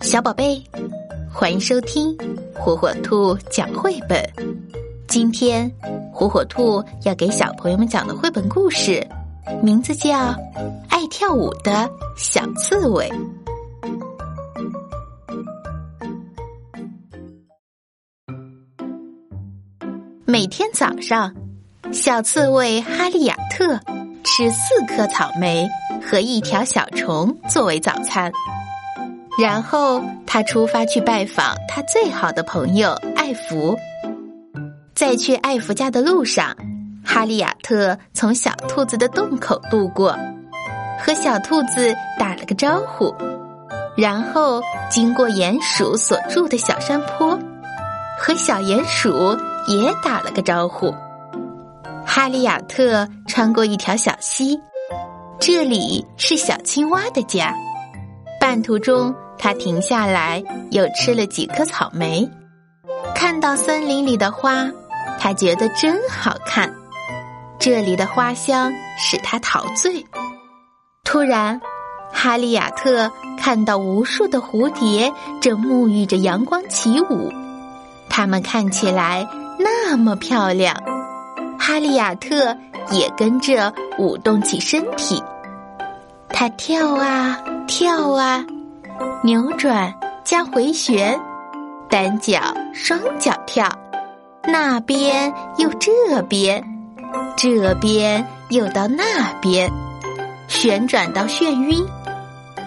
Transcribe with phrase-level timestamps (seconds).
[0.00, 0.62] 小宝贝，
[1.32, 2.16] 欢迎收听
[2.54, 4.18] 火火兔讲绘本。
[5.06, 5.70] 今天，
[6.12, 9.06] 火火兔要给小朋友们讲的绘本故事，
[9.62, 10.10] 名字叫
[10.88, 13.08] 《爱跳舞的小刺猬》。
[20.24, 21.34] 每天早上，
[21.92, 23.78] 小刺猬哈利亚特
[24.22, 25.68] 吃四颗草莓
[26.00, 28.32] 和一条小虫作为早餐。
[29.38, 33.76] 然后他出发去拜访他最好的朋友艾弗。
[34.94, 36.54] 在去艾弗家的路上，
[37.04, 40.14] 哈利亚特从小兔子的洞口路过，
[40.98, 43.14] 和小兔子打了个招呼，
[43.96, 47.38] 然后经过鼹鼠所住的小山坡，
[48.18, 49.38] 和小鼹鼠
[49.68, 50.94] 也打了个招呼。
[52.04, 54.60] 哈利亚特穿过一条小溪，
[55.38, 57.54] 这里是小青蛙的家。
[58.40, 59.14] 半途中。
[59.42, 62.28] 他停下来，又吃了几颗草莓。
[63.14, 64.70] 看到森林里的花，
[65.18, 66.74] 他觉得真好看。
[67.58, 70.04] 这里的花香使他陶醉。
[71.04, 71.58] 突然，
[72.12, 75.10] 哈利亚特看到无数的蝴蝶
[75.40, 77.32] 正沐浴着阳光起舞，
[78.10, 79.26] 它们看起来
[79.58, 80.76] 那么漂亮。
[81.58, 82.56] 哈利亚特
[82.90, 85.22] 也跟着舞动起身体，
[86.40, 87.38] 他跳啊
[87.68, 88.42] 跳啊。
[89.22, 89.92] 扭转
[90.24, 91.20] 加回旋，
[91.90, 92.40] 单脚
[92.72, 93.68] 双脚跳，
[94.44, 96.64] 那边又这边，
[97.36, 99.04] 这边又到那
[99.42, 99.70] 边，
[100.48, 101.86] 旋转到眩晕。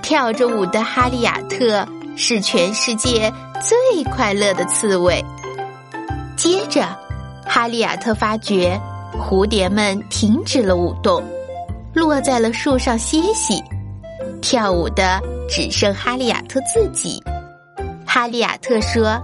[0.00, 5.24] 跳着舞的哈利亚特是全世界最快乐的刺猬。
[6.36, 6.86] 接着，
[7.44, 8.80] 哈利亚特发觉
[9.18, 11.20] 蝴蝶们停止了舞动，
[11.96, 13.60] 落在了树上歇息。
[14.42, 17.20] 跳舞的只剩哈利亚特自己。
[18.06, 19.20] 哈利亚特说：“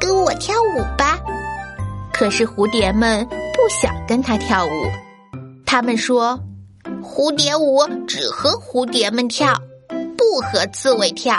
[0.00, 1.18] 跟我跳舞吧。”
[2.12, 4.70] 可是蝴蝶们不想跟他跳舞。
[5.66, 6.38] 他们说
[7.02, 9.52] ：“蝴蝶舞只和蝴蝶们跳，
[10.16, 11.36] 不和刺猬跳。”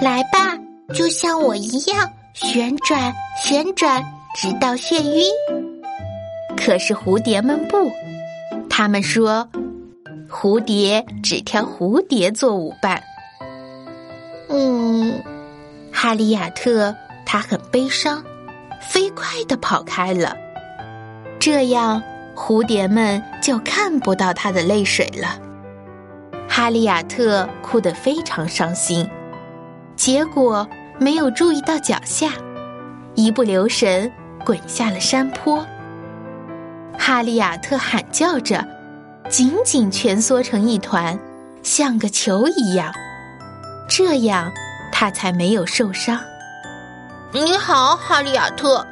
[0.00, 0.56] 来吧，
[0.94, 3.12] 就像我一样旋转
[3.42, 4.04] 旋转，
[4.36, 5.24] 直到眩晕。
[6.56, 7.90] 可是蝴蝶们不，
[8.76, 9.48] 他们说。
[10.28, 13.00] 蝴蝶只挑蝴蝶做舞伴。
[14.48, 15.22] 嗯，
[15.92, 16.92] 哈利亚特
[17.24, 18.24] 他很悲伤，
[18.80, 20.36] 飞快的跑开了。
[21.38, 22.02] 这样，
[22.34, 25.38] 蝴蝶们就看不到他的泪水了。
[26.48, 29.08] 哈利亚特哭得非常伤心，
[29.94, 30.68] 结果
[30.98, 32.32] 没有注意到脚下，
[33.14, 34.10] 一不留神
[34.44, 35.64] 滚下了山坡。
[37.06, 38.66] 哈利亚特喊叫着。
[39.28, 41.18] 紧紧蜷缩成一团，
[41.62, 42.94] 像个球一样，
[43.86, 44.50] 这样
[44.90, 46.18] 他才没有受伤。
[47.30, 48.86] 你好，哈利亚特。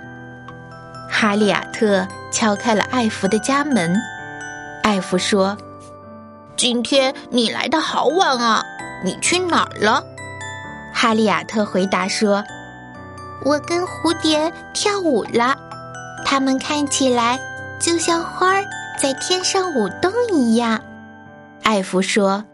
[1.11, 3.97] 哈利亚特敲开了艾弗的家门。
[4.83, 5.57] 艾弗说
[6.55, 8.63] ：“今天你来的好晚啊，
[9.03, 10.05] 你去哪儿了？”
[10.93, 12.45] 哈利亚特回答说
[13.45, 15.57] ：“我跟蝴蝶跳舞了，
[16.27, 17.39] 它们看起来
[17.85, 18.65] 就像花儿。”
[19.01, 20.81] 在天上舞动一样，
[21.65, 22.45] 艾弗说：“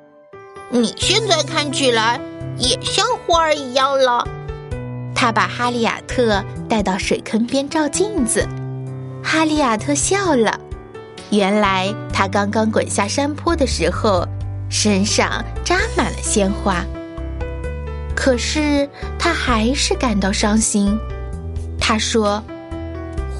[0.70, 2.18] 你现在看起来
[2.56, 4.26] 也像花儿一样了。”
[5.14, 8.48] 他把哈利亚特带到水坑边照镜子，
[9.22, 10.58] 哈利亚特笑了。
[11.30, 14.26] 原来他刚刚滚下山坡的时候，
[14.70, 16.82] 身上扎满了鲜花。
[18.16, 18.88] 可是
[19.18, 20.98] 他还是感到伤心。
[21.78, 22.42] 他说：“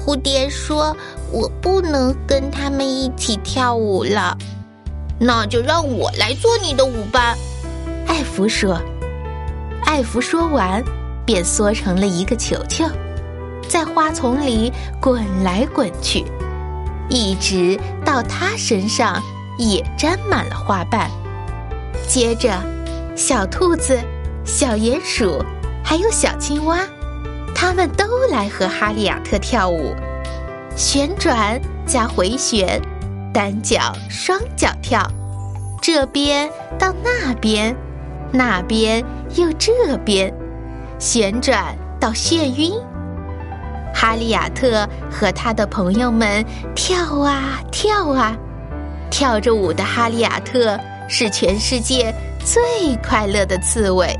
[0.05, 0.95] 蝴蝶说。”
[1.31, 4.35] 我不能跟他们一起跳舞了，
[5.19, 7.37] 那就让我来做你的舞伴。”
[8.07, 8.81] 艾弗说。
[9.85, 10.83] 艾弗说完，
[11.27, 12.83] 便缩成了一个球球，
[13.67, 16.25] 在花丛里滚来滚去，
[17.09, 19.21] 一直到他身上
[19.59, 21.11] 也沾满了花瓣。
[22.07, 22.59] 接着，
[23.15, 23.99] 小兔子、
[24.43, 25.45] 小鼹鼠
[25.83, 26.79] 还有小青蛙，
[27.61, 29.93] 他们都来和哈利亚特跳舞。
[30.77, 32.81] 旋转加回旋，
[33.33, 35.05] 单脚双脚跳，
[35.81, 37.75] 这边到那边，
[38.31, 39.03] 那边
[39.35, 40.33] 又这边，
[40.99, 42.71] 旋转到眩晕。
[43.93, 48.37] 哈利亚特和他的朋友们跳啊跳啊，
[49.11, 50.79] 跳着舞的哈利亚特
[51.09, 52.15] 是全世界
[52.45, 54.17] 最快乐的刺猬。